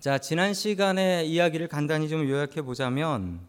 [0.00, 3.40] 자, 지난 시간에 이야기를 간단히 좀 요약해 보자면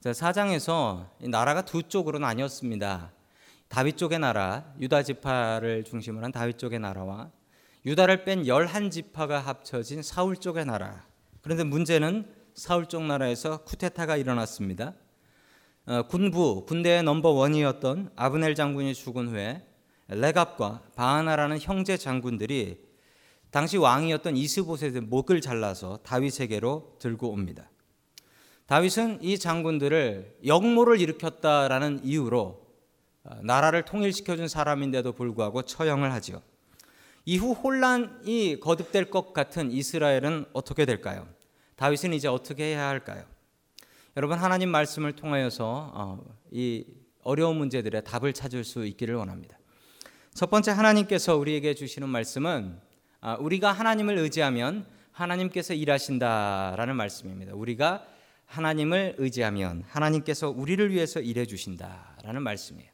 [0.00, 3.12] 사장에서 나라가 두 쪽으로 나뉘었습니다.
[3.68, 7.30] 다윗 쪽의 나라, 유다 지파를 중심으로 한 다윗 쪽의 나라와
[7.86, 11.06] 유다를 뺀 열한 지파가 합쳐진 사울 쪽의 나라.
[11.42, 14.94] 그런데 문제는 사울 쪽 나라에서 쿠데타가 일어났습니다.
[15.86, 19.64] 어, 군부 군대의 넘버 원이었던 아브넬 장군이 죽은 후에
[20.08, 22.83] 레갑과 바하나라는 형제 장군들이
[23.54, 27.70] 당시 왕이었던 이스보셋의 목을 잘라서 다윗에게로 들고 옵니다.
[28.66, 32.66] 다윗은 이 장군들을 역모를 일으켰다라는 이유로
[33.22, 36.42] 어, 나라를 통일시켜준 사람인데도 불구하고 처형을 하죠.
[37.26, 41.28] 이후 혼란이 거듭될 것 같은 이스라엘은 어떻게 될까요?
[41.76, 43.24] 다윗은 이제 어떻게 해야 할까요?
[44.16, 46.84] 여러분 하나님 말씀을 통하여서 어, 이
[47.22, 49.56] 어려운 문제들의 답을 찾을 수 있기를 원합니다.
[50.34, 52.83] 첫 번째 하나님께서 우리에게 주시는 말씀은 아,
[53.40, 57.54] 우리가 하나님을 의지하면 하나님께서 일하신다라는 말씀입니다.
[57.54, 58.04] 우리가
[58.46, 62.90] 하나님을 의지하면 하나님께서 우리를 위해서 일해 주신다라는 말씀이에요.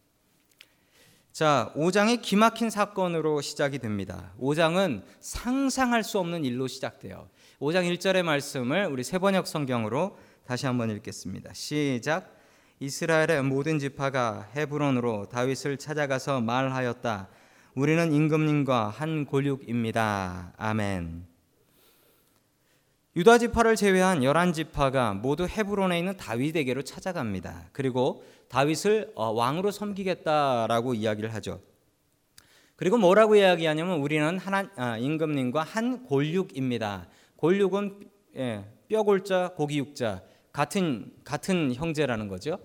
[1.32, 4.32] 자, 5장이 기막힌 사건으로 시작이 됩니다.
[4.40, 7.28] 5장은 상상할 수 없는 일로 시작돼요.
[7.60, 11.52] 5장 1절의 말씀을 우리 세번역 성경으로 다시 한번 읽겠습니다.
[11.54, 12.36] 시작.
[12.80, 17.28] 이스라엘의 모든 지파가 헤브론으로 다윗을 찾아가서 말하였다.
[17.74, 20.54] 우리는 임금님과 한 골육입니다.
[20.56, 21.24] 아멘.
[23.16, 27.68] 유다 지파를 제외한 열한 지파가 모두 헤브론에 있는 다윗에게로 찾아갑니다.
[27.72, 31.60] 그리고 다윗을 어, 왕으로 섬기겠다라고 이야기를 하죠.
[32.74, 37.08] 그리고 뭐라고 이야기하냐면 우리는 하나 아, 임금님과 한 골육입니다.
[37.36, 38.00] 골육은
[38.36, 42.58] 예, 뼈골자 고기육자 같은 같은 형제라는 거죠.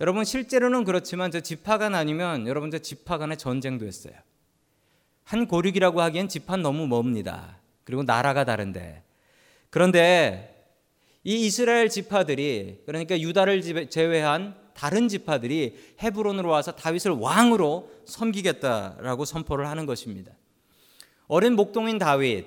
[0.00, 4.14] 여러분 실제로는 그렇지만 저 지파가 나뉘면 여러분 저 지파 간의 전쟁도 했어요.
[5.28, 7.58] 한 고륙이라고 하기엔 지파 너무 멉니다.
[7.84, 9.02] 그리고 나라가 다른데
[9.68, 10.72] 그런데
[11.22, 19.84] 이 이스라엘 지파들이 그러니까 유다를 제외한 다른 지파들이 헤브론으로 와서 다윗을 왕으로 섬기겠다라고 선포를 하는
[19.84, 20.32] 것입니다.
[21.26, 22.46] 어린 목동인 다윗,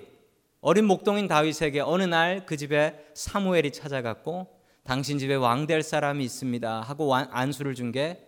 [0.61, 4.47] 어린 목동인 다윗에게 어느 날 그 집에 사무엘이 찾아갔고
[4.83, 8.27] 당신 집에 왕 될 사람이 있습니다 하고 안수를 준 게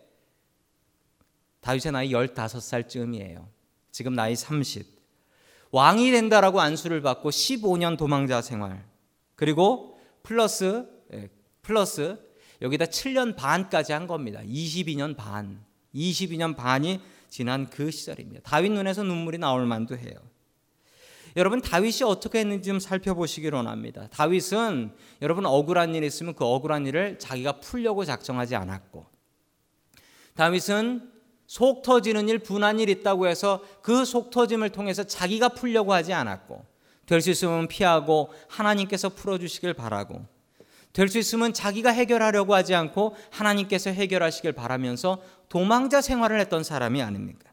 [1.62, 3.63] 다윗의 나이 15살쯤이에요.
[3.94, 4.86] 지금 나이 30.
[5.72, 8.84] 왕이 된다라고 안수를 받고 15년 도망자 생활.
[9.36, 11.30] 그리고 플러스 예,
[11.62, 12.18] 플러스
[12.62, 14.42] 여기다 7년 반까지 한 겁니다.
[14.42, 15.64] 22년 반.
[15.94, 17.00] 22년 반이
[17.30, 18.42] 지난 그 시절입니다.
[18.42, 20.16] 다윗 눈에서 눈물이 나올 만도 해요.
[21.36, 24.08] 여러분 다윗이 어떻게 했는지 좀 살펴보시기를 원합니다.
[24.08, 29.06] 다윗은 여러분 억울한 일이 있으면 그 억울한 일을 자기가 풀려고 작정하지 않았고
[30.34, 31.13] 다윗은
[31.46, 36.66] 속 터지는 일, 분한 일 있다고 해서 그 속 터짐을 통해서 자기가 풀려고 하지 않았고
[37.06, 40.26] 될 수 있으면 피하고 하나님께서 풀어주시길 바라고
[40.94, 47.52] 될 수 있으면 자기가 해결하려고 하지 않고 하나님께서 해결하시길 바라면서 도망자 생활을 했던 사람이 아닙니까?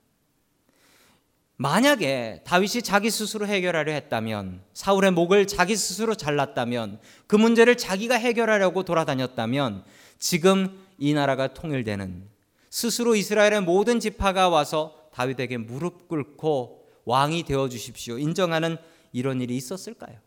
[1.57, 8.83] 만약에 다윗이 자기 스스로 해결하려 했다면 사울의 목을 자기 스스로 잘랐다면 그 문제를 자기가 해결하려고
[8.85, 9.85] 돌아다녔다면
[10.19, 12.29] 지금 이 나라가 통일되는
[12.71, 18.19] 스스로 이스라엘의 모든 지파가 와서 다윗에게 무릎 꿇고 왕이 되어 주십시오.
[18.19, 18.79] 인정하는
[19.13, 20.19] 이런 일이 있었을까요?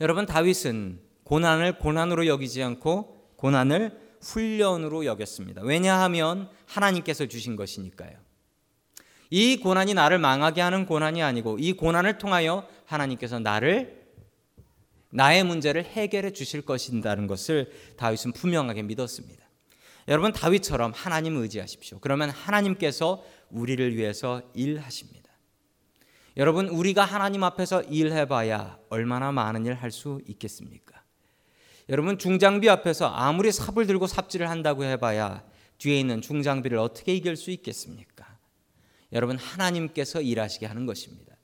[0.00, 5.62] 여러분 다윗은 고난을 고난으로 여기지 않고 고난을 훈련으로 여겼습니다.
[5.62, 8.18] 왜냐하면 하나님께서 주신 것이니까요.
[9.30, 14.04] 이 고난이 나를 망하게 하는 고난이 아니고 이 고난을 통하여 하나님께서 나를
[15.10, 19.43] 나의 문제를 해결해 주실 것인다는 것을 다윗은 분명하게 믿었습니다.
[20.08, 21.98] 여러분 다윗처럼 하나님 의지하십시오.
[22.00, 25.30] 그러면 하나님께서 우리를 위해서 일하십니다.
[26.36, 31.02] 여러분 우리가 하나님 앞에서 일해봐야 얼마나 많은 일 할 수 있겠습니까?
[31.88, 35.44] 여러분 중장비 앞에서 아무리 삽을 들고 삽질을 한다고 해봐야
[35.78, 38.38] 뒤에 있는 중장비를 어떻게 이길 수 있겠습니까?
[39.12, 41.34] 여러분 하나님께서 일하시게 하는 것입니다.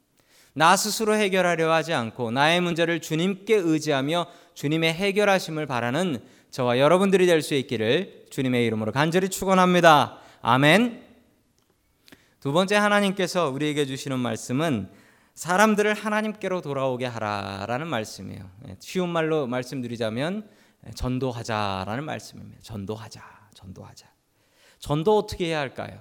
[0.53, 6.21] 나 스스로 해결하려 하지 않고 나의 문제를 주님께 의지하며 주님의 해결하심을 바라는
[6.51, 10.19] 저와 여러분들이 될 수 있기를 주님의 이름으로 간절히 축원합니다.
[10.43, 11.07] 아멘.
[12.41, 14.91] 두 번째 하나님께서 우리에게 주시는 말씀은
[15.35, 18.51] 사람들을 하나님께로 돌아오게 하라라는 말씀이에요.
[18.69, 20.49] 예, 쉬운 말로 말씀드리자면
[20.95, 22.61] 전도하자라는 말씀입니다.
[22.63, 23.23] 전도하자.
[23.55, 24.09] 전도하자.
[24.81, 26.01] 전도 어떻게 해야 할까요?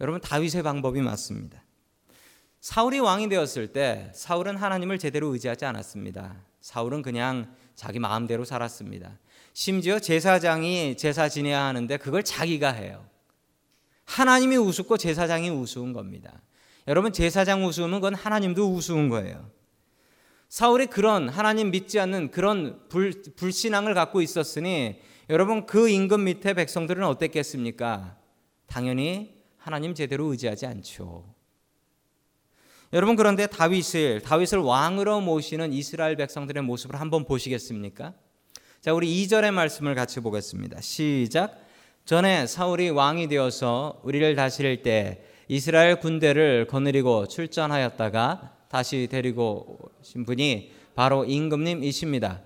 [0.00, 1.62] 여러분 다윗의 방법이 맞습니다.
[2.60, 6.36] 사울이 왕이 되었을 때 사울은 하나님을 제대로 의지하지 않았습니다.
[6.60, 9.18] 사울은 그냥 자기 마음대로 살았습니다.
[9.52, 13.06] 심지어 제사장이 제사 지내야 하는데 그걸 자기가 해요.
[14.06, 16.42] 하나님이 우습고 제사장이 우스운 겁니다.
[16.88, 19.50] 여러분 제사장 우스우면 그건 하나님도 우스운 거예요.
[20.48, 27.04] 사울이 그런 하나님 믿지 않는 그런 불, 불신앙을 갖고 있었으니 여러분 그 임금 밑에 백성들은
[27.04, 28.16] 어땠겠습니까?
[28.66, 31.35] 당연히 하나님 제대로 의지하지 않죠.
[32.96, 38.14] 여러분 그런데 다윗을 다윗을 왕으로 모시는 이스라엘 백성들의 모습을 한번 보시겠습니까?
[38.80, 40.80] 자, 우리 2절의 말씀을 같이 보겠습니다.
[40.80, 41.60] 시작.
[42.06, 50.72] 전에 사울이 왕이 되어서 우리를 다스릴 때 이스라엘 군대를 거느리고 출전하였다가 다시 데리고 오신 분이
[50.94, 52.40] 바로 임금님이십니다.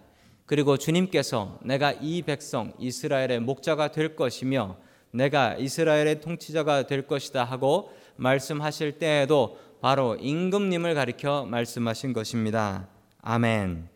[0.47, 4.79] 그리고 주님께서 내가 이 백성 이스라엘의 목자가 될 것이며
[5.13, 12.89] 내가 이스라엘의 통치자가 될 것이다 하고 말씀하실 때에도 바로 임금님을 가리켜 말씀하신 것입니다.
[13.23, 13.89] 아멘.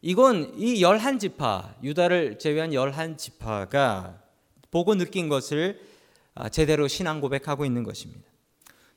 [0.00, 4.22] 이건 이 열한 지파 유다를 제외한 열한 지파가
[4.70, 5.80] 보고 느낀 것을
[6.34, 8.28] 아, 제대로 신앙 고백하고 있는 것입니다.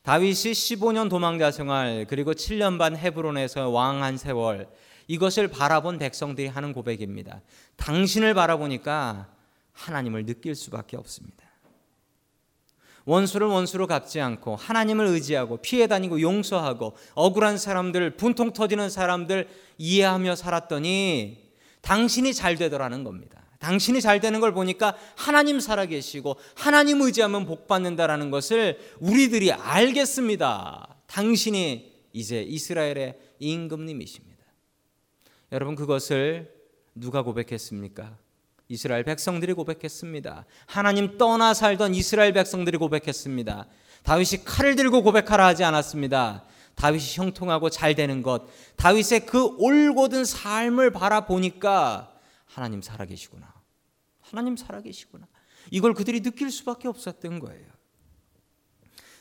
[0.04, 4.68] 다윗이 15년 도망자 생활 그리고 7년 반 헤브론에서 왕한 세월
[5.08, 7.42] 이것을 바라본 백성들이 하는 고백입니다.
[7.78, 9.34] 당신을 바라보니까
[9.74, 11.51] 하나님을 느낄 수밖에 없습니다.
[13.06, 20.36] 원수를 원수로 갚지 않고 하나님을 의지하고 피해 다니고 용서하고 억울한 사람들, 분통 터지는 사람들 이해하며
[20.36, 21.52] 살았더니
[21.82, 23.42] 당신이 잘 되더라는 겁니다.
[23.60, 30.96] 당신이 잘 되는 걸 보니까 하나님 살아계시고 하나님 의지하면 복 받는다라는 것을 우리들이 알겠습니다.
[31.06, 34.44] 당신이 이제 이스라엘의 임금님이십니다.
[35.52, 36.52] 여러분 그것을
[36.96, 38.18] 누가 고백했습니까?
[38.72, 40.46] 이스라엘 백성들이 고백했습니다.
[40.66, 43.68] 하나님 떠나 살던 이스라엘 백성들이 고백했습니다.
[44.04, 46.46] 다윗이 칼을 들고 고백하라 하지 않았습니다.
[46.76, 48.44] 다윗이 형통하고 잘 되는 것,
[48.78, 52.14] 다윗의 그 올곧은 삶을 바라보니까
[52.46, 53.54] 하나님 살아계시구나.
[54.22, 55.28] 하나님 살아계시구나.
[55.70, 57.68] 이걸 그들이 느낄 수밖에 없었던 거예요.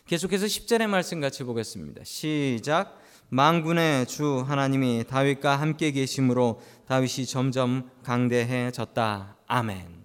[0.06, 2.04] 계속해서 10절의 말씀 같이 보겠습니다.
[2.04, 3.00] 시작.
[3.28, 9.39] 망군의 주 하나님이 다윗과 함께 계심으로 다윗이 점점 강대해졌다.
[9.50, 10.04] 아멘.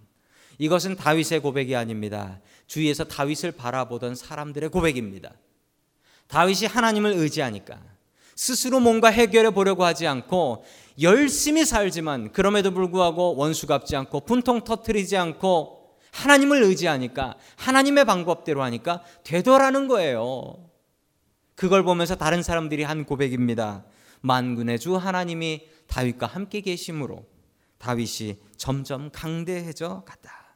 [0.58, 2.40] 이것은 다윗의 고백이 아닙니다.
[2.66, 5.34] 주위에서 다윗을 바라보던 사람들의 고백입니다.
[6.28, 7.80] 다윗이 하나님을 의지하니까
[8.36, 10.66] 스스로 뭔가 해결해 보려고 하지 않고
[11.00, 19.04] 열심히 살지만 그럼에도 불구하고 원수 갚지 않고 분통 터트리지 않고 하나님을 의지하니까 하나님의 방법대로 하니까
[19.24, 20.72] 되더라는 거예요.
[21.54, 23.86] 그걸 보면서 다른 사람들이 한 고백입니다.
[24.22, 27.35] 만군의 주 하나님이 다윗과 함께 계심으로
[27.78, 30.56] 다윗이 점점 강대해져 갔다.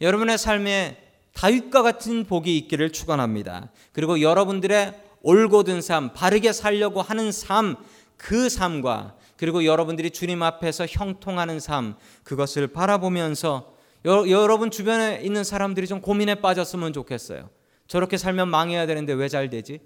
[0.00, 1.02] 여러분의 삶에
[1.32, 3.70] 다윗과 같은 복이 있기를 축원합니다.
[3.92, 7.76] 그리고 여러분들의 올곧은 삶, 바르게 살려고 하는 삶,
[8.16, 13.74] 그 삶과 그리고 여러분들이 주님 앞에서 형통하는 삶, 그것을 바라보면서
[14.06, 17.50] 여, 여러분 주변에 있는 사람들이 좀 고민에 빠졌으면 좋겠어요.
[17.86, 19.80] 저렇게 살면 망해야 되는데 왜 잘 되지?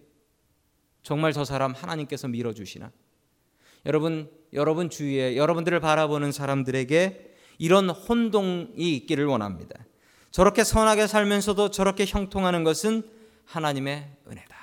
[1.02, 2.90] 정말 저 사람 하나님께서 밀어주시나?
[3.86, 9.74] 여러분, 여러분 주위에 여러분들을 바라보는 사람들에게 이런 혼동이 있기를 원합니다.
[10.30, 13.02] 저렇게 선하게 살면서도 저렇게 형통하는 것은
[13.44, 14.56] 하나님의 은혜다.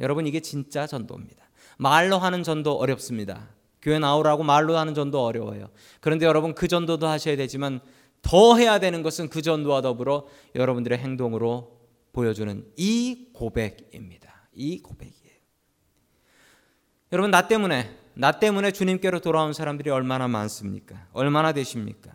[0.00, 1.48] 여러분, 이게 진짜 전도입니다.
[1.78, 3.48] 말로 하는 전도 어렵습니다.
[3.80, 5.70] 교회 나오라고 말로 하는 전도 어려워요.
[6.00, 7.80] 그런데 여러분, 그 전도도 하셔야 되지만
[8.22, 11.78] 더 해야 되는 것은 그 전도와 더불어 여러분들의 행동으로
[12.12, 14.48] 보여주는 이 고백입니다.
[14.54, 15.25] 이 고백이에요.
[17.12, 21.06] 여러분, 나 때문에 나 때문에 주님께로 돌아온 사람들이 얼마나 많습니까?
[21.12, 22.12] 얼마나 되십니까?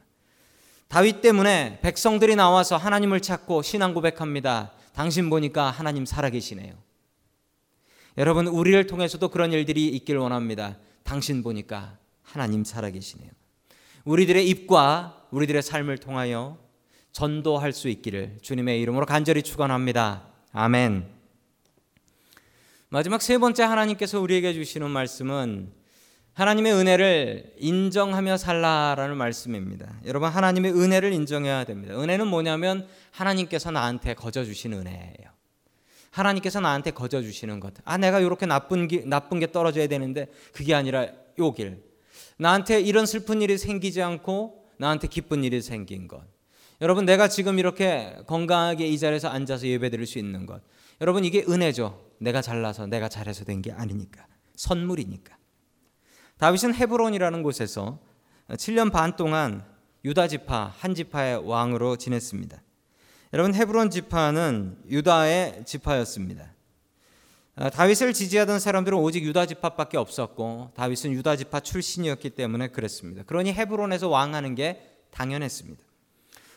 [0.87, 4.71] 다윗 때문에 백성들이 나와서 하나님을 찾고 신앙 고백합니다.
[4.93, 6.73] 당신 보니까 하나님 살아계시네요.
[8.17, 10.77] 여러분, 우리를 통해서도 그런 일들이 있길 원합니다.
[11.03, 13.29] 당신 보니까 하나님 살아계시네요.
[14.03, 16.57] 우리들의 입과 우리들의 삶을 통하여
[17.11, 20.27] 전도할 수 있기를 주님의 이름으로 간절히 축원합니다.
[20.51, 21.20] 아멘.
[22.93, 25.71] 마지막 세 번째 하나님께서 우리에게 주시는 말씀은
[26.33, 29.95] 하나님의 은혜를 인정하며 살라라는 말씀입니다.
[30.05, 31.97] 여러분 하나님의 은혜를 인정해야 됩니다.
[31.97, 35.29] 은혜는 뭐냐면 하나님께서 나한테 거저 주신 은혜예요.
[36.09, 37.73] 하나님께서 나한테 거저 주시는 것.
[37.85, 41.07] 아 내가 이렇게 나쁜 게, 나쁜 게 떨어져야 되는데 그게 아니라
[41.39, 41.81] 요 길.
[42.35, 46.25] 나한테 이런 슬픈 일이 생기지 않고 나한테 기쁜 일이 생긴 것.
[46.81, 50.61] 여러분 내가 지금 이렇게 건강하게 이 자리에서 앉아서 예배드릴 수 있는 것.
[50.99, 52.10] 여러분 이게 은혜죠.
[52.21, 54.25] 내가 잘나서 내가 잘해서 된 게 아니니까.
[54.55, 55.35] 선물이니까.
[56.37, 57.99] 다윗은 헤브론이라는 곳에서
[58.49, 59.65] 7년 반 동안
[60.05, 62.61] 유다 지파 한 지파의 왕으로 지냈습니다.
[63.33, 66.53] 여러분 헤브론 지파는 유다의 지파였습니다.
[67.55, 73.23] 아, 다윗을 지지하던 사람들은 오직 유다 지파밖에 없었고 다윗은 유다 지파 출신이었기 때문에 그랬습니다.
[73.23, 75.81] 그러니 헤브론에서 왕하는 게 당연했습니다.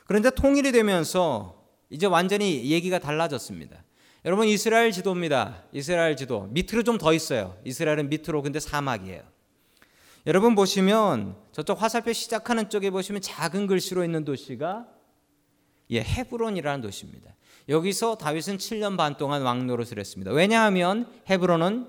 [0.06, 3.84] 그런데 통일이 되면서 이제 완전히 얘기가 달라졌습니다.
[4.24, 5.64] 여러분 이스라엘 지도입니다.
[5.72, 7.58] 이스라엘 지도 밑으로 좀 더 있어요.
[7.64, 9.22] 이스라엘은 밑으로 근데 사막이에요.
[10.26, 14.86] 여러분 보시면 저쪽 화살표 시작하는 쪽에 보시면 작은 글씨로 있는 도시가
[15.90, 17.34] 예, 헤브론이라는 도시입니다.
[17.68, 20.32] 여기서 다윗은 7년 반 동안 왕 노릇을 했습니다.
[20.32, 21.86] 왜냐하면 헤브론은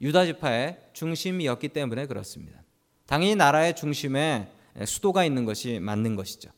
[0.00, 2.60] 유다 지파의 중심이었기 때문에 그렇습니다.
[3.06, 4.48] 당연히 나라의 중심에
[4.84, 6.50] 수도가 있는 것이 맞는 것이죠.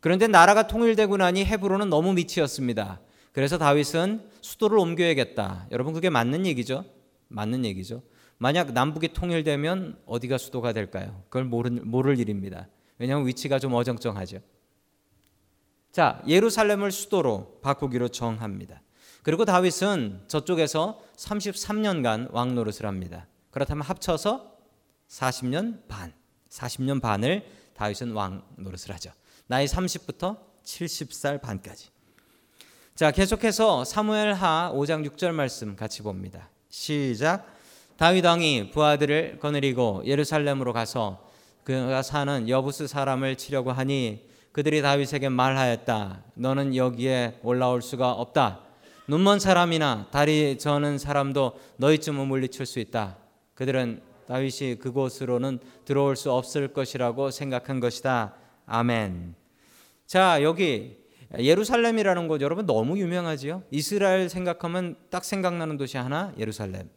[0.00, 3.00] 그런데 나라가 통일되고 나니 헤브론은 너무 밑이었습니다.
[3.36, 5.66] 그래서 다윗은 수도를 옮겨야겠다.
[5.70, 6.86] 여러분 그게 맞는 얘기죠?
[7.28, 8.02] 맞는 얘기죠.
[8.38, 11.22] 만약 남북이 통일되면 어디가 수도가 될까요?
[11.24, 12.66] 그걸 모를, 모를 일입니다.
[12.96, 14.38] 왜냐하면 위치가 좀 어정쩡하죠.
[15.92, 18.80] 자, 예루살렘을 수도로 바꾸기로 정합니다.
[19.22, 23.26] 그리고 다윗은 저쪽에서 33년간 왕 노릇을 합니다.
[23.50, 24.56] 그렇다면 합쳐서
[25.10, 26.14] 40년 반,
[26.48, 29.12] 40년 반을 다윗은 왕 노릇을 하죠.
[29.46, 31.95] 나이 30부터 70살 반까지.
[32.96, 36.48] 자, 계속해서 사무엘하 5장 6절 말씀 같이 봅니다.
[36.70, 37.46] 시작.
[37.98, 41.28] 다윗 왕이 부하들을 거느리고 예루살렘으로 가서
[41.62, 46.22] 그가 사는 여부스 사람을 치려고 하니 그들이 다윗에게 말하였다.
[46.36, 48.60] 너는 여기에 올라올 수가 없다.
[49.08, 53.18] 눈먼 사람이나 다리 저는 사람도 너희쯤은 물리칠 수 있다.
[53.56, 58.32] 그들은 다윗이 그곳으로는 들어올 수 없을 것이라고 생각한 것이다.
[58.64, 59.34] 아멘.
[60.06, 61.04] 자, 여기
[61.38, 63.62] 예루살렘이라는 곳 여러분 너무 유명하지요?
[63.70, 66.88] 이스라엘 생각하면 딱 생각나는 도시 하나 예루살렘.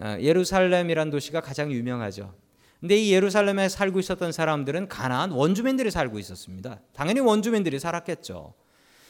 [0.00, 2.34] 어, 예루살렘이란 도시가 가장 유명하죠.
[2.80, 6.80] 근데 이 예루살렘에 살고 있었던 사람들은 가나안 원주민들이 살고 있었습니다.
[6.92, 8.54] 당연히 원주민들이 살았겠죠.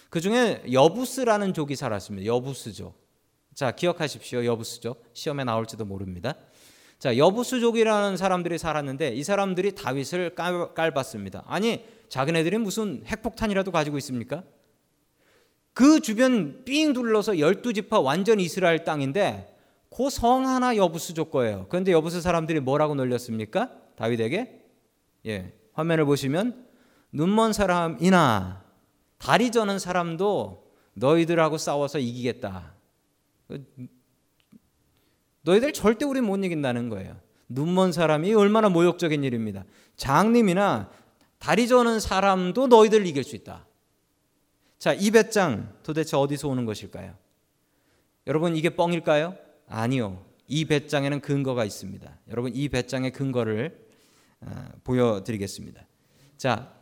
[0.09, 2.27] 그 중에 여부스라는 족이 살았습니다.
[2.27, 2.99] 여부스족.
[3.55, 4.45] 자, 기억하십시오.
[4.47, 5.05] 여부스족.
[5.13, 6.35] 시험에 나올지도 모릅니다.
[6.99, 11.45] 자, 여부스족이라는 사람들이 살았는데 이 사람들이 다윗을 깔, 깔봤습니다.
[11.47, 14.43] 아니, 자기네들이 무슨 핵폭탄이라도 가지고 있습니까?
[15.75, 19.55] 그 주변 삥 둘러서 열두 지파 완전 이스라엘 땅인데
[19.95, 21.67] 그 성 하나 여부스족 거예요.
[21.69, 23.71] 그런데 여부스 사람들이 뭐라고 놀렸습니까?
[23.97, 24.65] 다윗에게?
[25.27, 25.53] 예.
[25.73, 26.67] 화면을 보시면
[27.13, 28.65] 눈먼 사람이나
[29.19, 32.75] 다리 저는 사람도 너희들하고 싸워서 이기겠다.
[35.43, 37.17] 너희들 절대 우리 못 이긴다는 거예요.
[37.49, 39.65] 눈먼 사람이 얼마나 모욕적인 일입니다.
[39.97, 40.91] 장님이나
[41.39, 43.67] 다리 저는 사람도 너희들 이길 수 있다.
[44.79, 47.15] 자, 이 배짱 도대체 어디서 오는 것일까요?
[48.27, 49.37] 여러분 이게 뻥일까요?
[49.69, 50.25] 아니요.
[50.47, 52.19] 이 배짱에는 근거가 있습니다.
[52.31, 53.87] 여러분 이 배짱의 근거를
[54.41, 55.87] 어, 보여드리겠습니다.
[56.37, 56.73] 자,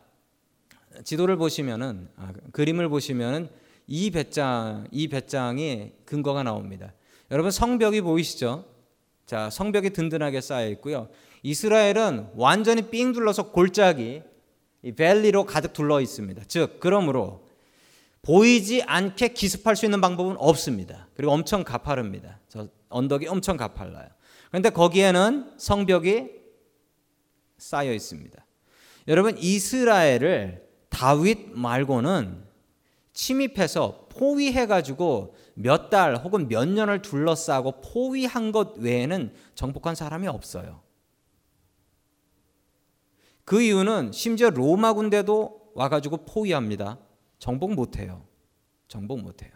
[1.03, 3.49] 지도를 보시면은 아, 그림을 보시면은
[3.87, 6.93] 이 배짱 이 배짱이 근거가 나옵니다.
[7.31, 8.65] 여러분 성벽이 보이시죠?
[9.25, 11.09] 자, 성벽이 든든하게 쌓여 있고요.
[11.43, 14.23] 이스라엘은 완전히 삥 둘러서 골짜기
[14.83, 16.43] 이 밸리로 가득 둘러 있습니다.
[16.47, 17.47] 즉, 그러므로
[18.21, 21.07] 보이지 않게 기습할 수 있는 방법은 없습니다.
[21.15, 22.39] 그리고 엄청 가파릅니다.
[22.49, 24.09] 저 언덕이 엄청 가팔라요.
[24.49, 26.29] 그런데 거기에는 성벽이
[27.57, 28.45] 쌓여 있습니다.
[29.07, 32.43] 여러분 이스라엘을 다윗 말고는
[33.13, 40.81] 침입해서 포위해 가지고 몇 달 혹은 몇 년을 둘러싸고 포위한 것 외에는 정복한 사람이 없어요.
[43.47, 46.99] 그 이유는 심지어 로마 군대도 와가지고 포위합니다.
[47.39, 48.25] 정복 못해요.
[48.89, 49.51] 정복 못해요.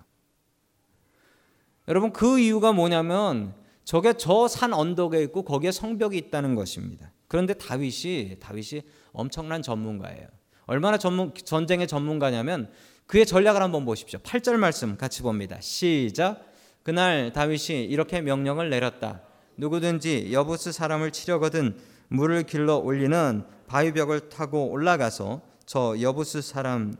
[1.89, 7.11] 여러분 그 이유가 뭐냐면 저게 저 산 언덕에 있고 거기에 성벽이 있다는 것입니다.
[7.27, 10.25] 그런데 다윗이 다윗이 엄청난 전문가예요.
[10.67, 12.71] 얼마나 전문 전쟁의 전문가냐면
[13.07, 14.19] 그의 전략을 한번 보십시오.
[14.19, 15.59] 8절 말씀 같이 봅니다.
[15.59, 16.45] 시작.
[16.83, 19.21] 그날 다윗이 이렇게 명령을 내렸다.
[19.57, 21.77] 누구든지 여부스 사람을 치려거든
[22.11, 26.93] 물을 길러 올리는 바위벽을 타고 올라가서 저 여부스 사람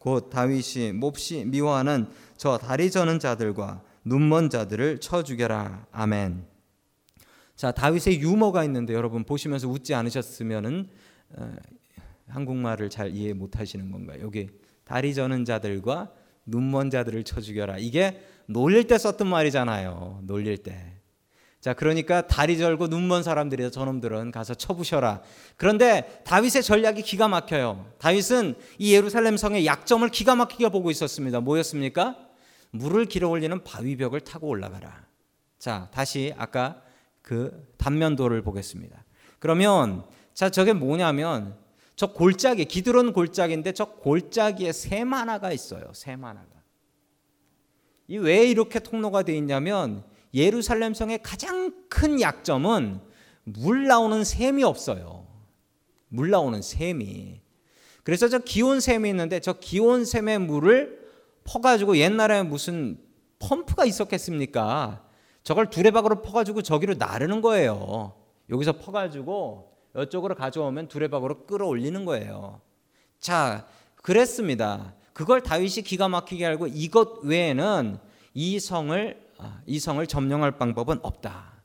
[0.00, 5.86] 곧 다윗이 몹시 미워하는 저 다리 저는 자들과 눈먼 자들을 쳐 죽여라.
[5.92, 6.44] 아멘.
[7.54, 10.88] 자, 다윗의 유머가 있는데 여러분 보시면서 웃지 않으셨으면은
[11.36, 11.54] 어,
[12.28, 14.20] 한국말을 잘 이해 못 하시는 건가요?
[14.22, 14.50] 여기
[14.84, 16.12] 다리 저는 자들과
[16.44, 17.78] 눈먼 자들을 쳐 죽여라.
[17.78, 20.22] 이게 놀릴 때 썼던 말이잖아요.
[20.24, 20.95] 놀릴 때.
[21.66, 25.20] 자, 그러니까 다리 절고 눈먼 사람들이 저놈들은 가서 쳐부셔라.
[25.56, 27.90] 그런데 다윗의 전략이 기가 막혀요.
[27.98, 31.40] 다윗은 이 예루살렘 성의 약점을 기가 막히게 보고 있었습니다.
[31.40, 32.18] 뭐였습니까?
[32.70, 35.06] 물을 길어 올리는 바위벽을 타고 올라가라.
[35.58, 36.82] 자, 다시 아까
[37.20, 39.04] 그 단면도를 보겠습니다.
[39.40, 40.04] 그러면
[40.34, 41.56] 자, 저게 뭐냐면
[41.96, 45.90] 저 골짜기, 기드론 골짜기인데 저 골짜기에 샘 하나가 있어요.
[45.94, 46.46] 샘 하나가.
[48.06, 50.04] 이 왜 이렇게 통로가 되어 있냐면
[50.36, 53.00] 예루살렘 성의 가장 큰 약점은
[53.44, 55.26] 물 나오는 샘이 없어요.
[56.08, 57.40] 물 나오는 샘이.
[58.04, 61.04] 그래서 저 기온 샘이 있는데 저 기온 샘의 물을
[61.44, 62.98] 퍼가지고 옛날에 무슨
[63.38, 65.04] 펌프가 있었겠습니까?
[65.42, 68.14] 저걸 두레박으로 퍼가지고 저기로 나르는 거예요.
[68.50, 72.60] 여기서 퍼가지고 이쪽으로 가져오면 두레박으로 끌어올리는 거예요.
[73.18, 73.66] 자,
[73.96, 74.94] 그랬습니다.
[75.12, 77.98] 그걸 다윗이 기가 막히게 알고 이것 외에는
[78.34, 79.25] 이 성을 아,
[79.66, 81.62] 이 성을 점령할 방법은 없다.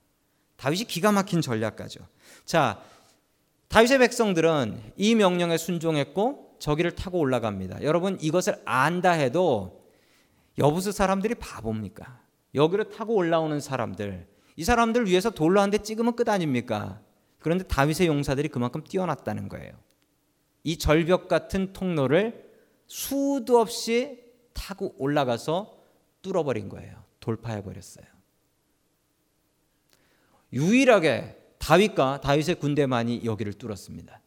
[0.58, 2.02] 다윗이 기가 막힌 전략가죠.
[2.46, 2.82] 자,
[3.68, 7.84] 다윗의 백성들은 이 명령에 순종했고 저기를 타고 올라갑니다.
[7.84, 9.84] 여러분 이것을 안다 해도
[10.58, 12.20] 여부수 사람들이 바보입니까?
[12.54, 17.00] 여기로 타고 올라오는 사람들 이 사람들 위해서 돌로 한 대 찍으면 끝 아닙니까?
[17.40, 19.74] 그런데 다윗의 용사들이 그만큼 뛰어났다는 거예요.
[20.64, 22.52] 이 절벽 같은 통로를
[22.86, 24.20] 수도 없이
[24.54, 25.78] 타고 올라가서
[26.22, 27.02] 뚫어버린 거예요.
[27.22, 28.06] 돌파해 버렸어요.
[30.52, 34.20] 유일하게 다윗과 다윗의 군대만이 여기를 뚫었습니다.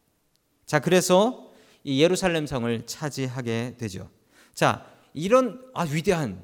[0.65, 4.09] 자, 그래서 이 예루살렘 성을 차지하게 되죠.
[4.55, 6.43] 자, 이런 아 위대한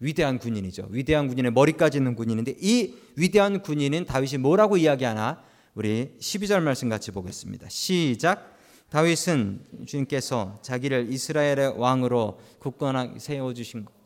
[0.00, 0.88] 위대한 군인이죠.
[0.90, 5.42] 위대한 군인의 머리까지 있는 군인인데 이 위대한 군인은 다윗이 뭐라고 이야기하나
[5.74, 7.68] 우리 12절 말씀 같이 보겠습니다.
[7.68, 8.56] 시작.
[8.90, 13.97] 다윗은 주님께서 자기를 이스라엘의 왕으로 굳건하게 세워 주신 것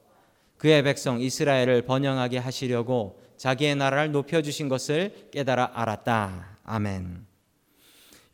[0.62, 6.58] 그의 백성 이스라엘을 번영하게 하시려고 자기의 나라를 높여 주신 것을 깨달아 알았다.
[6.62, 7.26] 아멘.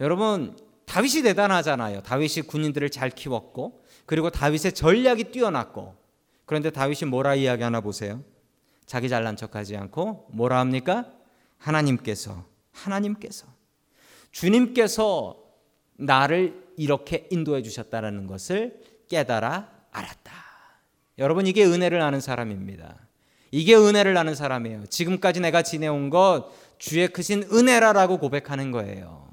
[0.01, 0.55] 여러분
[0.85, 2.03] 다윗이 대단하잖아요.
[2.03, 5.97] 다윗이 군인들을 잘 키웠고 그리고 다윗의 전략이 뛰어났고
[6.45, 8.23] 그런데 다윗이 뭐라 이야기하나 보세요.
[8.85, 11.11] 자기 잘난 척하지 않고 뭐라 합니까?
[11.57, 13.47] 하나님께서 하나님께서
[14.33, 15.43] 주님께서
[15.97, 20.48] 나를 이렇게 인도해 주셨다는 것을 깨달아 알았다.
[21.19, 23.09] 여러분 이게 은혜를 아는 사람입니다.
[23.51, 24.87] 이게 은혜를 아는 사람이에요.
[24.87, 29.29] 지금까지 내가 지내온 것 주의 크신 은혜라라고 고백하는 거예요.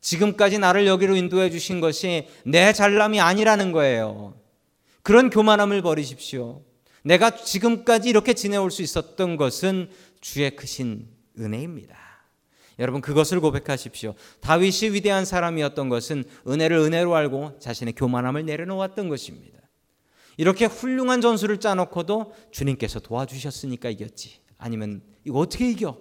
[0.00, 4.34] 지금까지 나를 여기로 인도해 주신 것이 내 잘남이 아니라는 거예요.
[5.02, 6.62] 그런 교만함을 버리십시오.
[7.02, 11.96] 내가 지금까지 이렇게 지내올 수 있었던 것은 주의 크신 은혜입니다.
[12.78, 14.14] 여러분 그것을 고백하십시오.
[14.40, 19.58] 다윗이 위대한 사람이었던 것은 은혜를 은혜로 알고 자신의 교만함을 내려놓았던 것입니다.
[20.36, 24.40] 이렇게 훌륭한 전술을 짜놓고도 주님께서 도와주셨으니까 이겼지.
[24.58, 25.98] 아니면 이거 어떻게 이겨?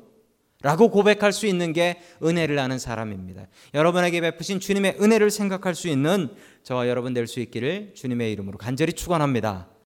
[0.61, 3.47] 라고 고백할 수 있는 게 은혜를 아는 사람입니다.
[3.73, 6.29] 여러분에게 베푸신 주님의 은혜를 생각할 수 있는
[6.63, 9.72] 저와 여러분 될 수 있기를 주님의 이름으로 간절히 축원합니다.